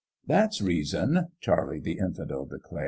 [0.25, 2.79] "That's reason" Charlie the Infidel declared.